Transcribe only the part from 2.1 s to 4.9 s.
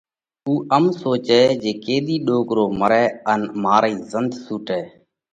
ڏوڪرو مرئہ ان مارئِي زنۮ سُوٽئہ۔